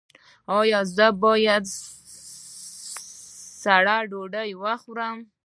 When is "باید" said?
1.23-1.63